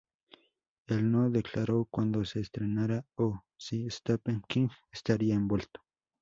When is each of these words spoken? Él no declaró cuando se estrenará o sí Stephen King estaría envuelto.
Él 0.87 1.11
no 1.11 1.29
declaró 1.29 1.85
cuando 1.85 2.25
se 2.25 2.39
estrenará 2.39 3.05
o 3.17 3.39
sí 3.55 3.87
Stephen 3.91 4.41
King 4.47 4.69
estaría 4.91 5.35
envuelto. 5.35 5.79